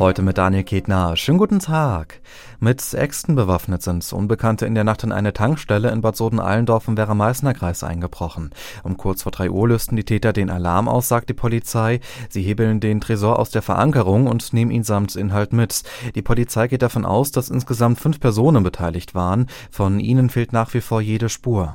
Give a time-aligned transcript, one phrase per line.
[0.00, 1.16] Heute mit Daniel Ketner.
[1.16, 2.20] Schönen guten Tag.
[2.58, 6.96] Mit Äxten bewaffnet sind Unbekannte in der Nacht in eine Tankstelle in Bad Soden-Allendorf im
[6.96, 8.50] Werra-Meißner-Kreis eingebrochen.
[8.82, 12.00] Um kurz vor drei Uhr lösten die Täter den Alarm aus, sagt die Polizei.
[12.28, 15.84] Sie hebeln den Tresor aus der Verankerung und nehmen ihn samt Inhalt mit.
[16.16, 19.46] Die Polizei geht davon aus, dass insgesamt fünf Personen beteiligt waren.
[19.70, 21.74] Von ihnen fehlt nach wie vor jede Spur.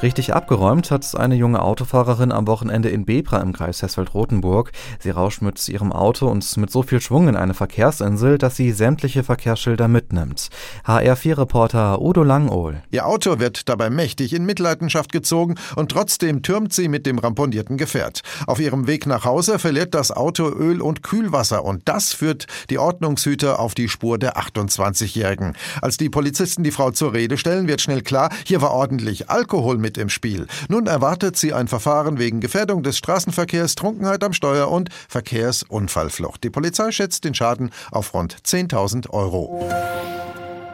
[0.00, 4.70] Richtig abgeräumt hat eine junge Autofahrerin am Wochenende in Bebra im Kreis Hessfeld-Rotenburg.
[5.00, 8.70] Sie rauscht mit ihrem Auto und mit so viel Schwung in eine Verkehrsinsel, dass sie
[8.70, 10.50] sämtliche Verkehrsschilder mitnimmt.
[10.86, 12.80] HR4-Reporter Udo Langohl.
[12.92, 17.76] Ihr Auto wird dabei mächtig in Mitleidenschaft gezogen und trotzdem türmt sie mit dem ramponierten
[17.76, 18.20] Gefährt.
[18.46, 22.78] Auf ihrem Weg nach Hause verliert das Auto Öl und Kühlwasser und das führt die
[22.78, 25.56] Ordnungshüter auf die Spur der 28-Jährigen.
[25.82, 29.76] Als die Polizisten die Frau zur Rede stellen, wird schnell klar, hier war ordentlich Alkohol
[29.76, 30.46] mit mit im Spiel.
[30.68, 36.44] Nun erwartet sie ein Verfahren wegen Gefährdung des Straßenverkehrs, Trunkenheit am Steuer und Verkehrsunfallflucht.
[36.44, 39.66] Die Polizei schätzt den Schaden auf rund 10.000 Euro.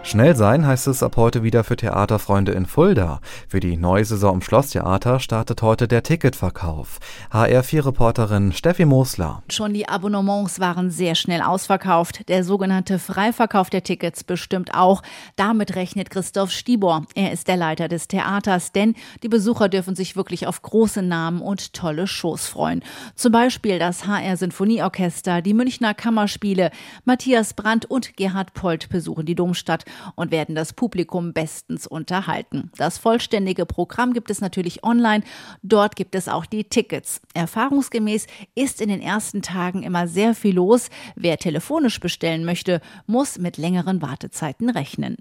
[0.06, 3.20] Schnell sein heißt es ab heute wieder für Theaterfreunde in Fulda.
[3.48, 7.00] Für die neue Saison im Schlosstheater startet heute der Ticketverkauf.
[7.32, 9.42] HR4-Reporterin Steffi Mosler.
[9.48, 12.28] Schon die Abonnements waren sehr schnell ausverkauft.
[12.28, 15.02] Der sogenannte Freiverkauf der Tickets bestimmt auch.
[15.36, 17.06] Damit rechnet Christoph Stibor.
[17.14, 21.40] Er ist der Leiter des Theaters, denn die Besucher dürfen sich wirklich auf große Namen
[21.40, 22.84] und tolle Shows freuen.
[23.14, 26.70] Zum Beispiel das HR Sinfonieorchester, die Münchner Kammerspiele,
[27.06, 32.70] Matthias Brandt und Gerhard Polt besuchen die Domstadt und werden das Publikum bestens unterhalten.
[32.76, 35.24] Das vollständige Programm gibt es natürlich online.
[35.62, 37.20] Dort gibt es auch die Tickets.
[37.34, 40.88] Erfahrungsgemäß ist in den ersten Tagen immer sehr viel los.
[41.16, 45.16] Wer telefonisch bestellen möchte, muss mit längeren Wartezeiten rechnen.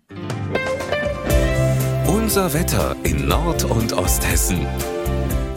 [2.08, 4.66] Unser Wetter in Nord- und Osthessen.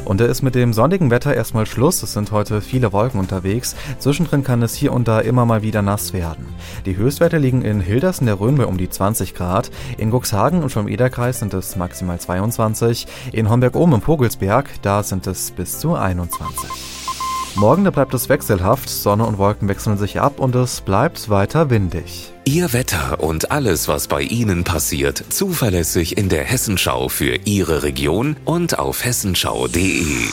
[0.06, 2.02] Und da ist mit dem sonnigen Wetter erstmal Schluss.
[2.02, 3.74] Es sind heute viele Wolken unterwegs.
[3.98, 6.46] Zwischendrin kann es hier und da immer mal wieder nass werden.
[6.86, 9.70] Die Höchstwerte liegen in Hildersen der Rhön bei um die 20 Grad.
[9.98, 13.06] In Guxhagen und schon Ederkreis sind es maximal 22.
[13.32, 16.95] In Homberg-Ohm im Vogelsberg, da sind es bis zu 21.
[17.56, 21.70] Morgen da bleibt es wechselhaft, Sonne und Wolken wechseln sich ab und es bleibt weiter
[21.70, 22.34] windig.
[22.44, 28.36] Ihr Wetter und alles, was bei Ihnen passiert, zuverlässig in der Hessenschau für Ihre Region
[28.44, 30.28] und auf hessenschau.de.